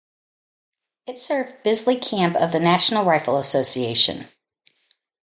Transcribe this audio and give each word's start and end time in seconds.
It 1.05 1.19
served 1.19 1.61
Bisley 1.61 1.95
Camp 1.95 2.35
of 2.35 2.51
the 2.51 2.59
National 2.59 3.05
Rifle 3.05 3.37
Association. 3.37 4.27